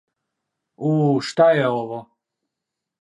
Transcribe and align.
У, 0.91 0.93
шта 1.27 1.49
је 1.59 1.69
ово? 1.83 2.01